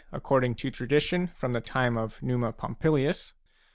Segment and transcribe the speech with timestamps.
[0.07, 3.33] 6 According to tradition, from the time of Numa Pompilius.